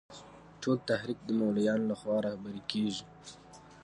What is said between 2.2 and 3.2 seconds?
رهبري کېږي.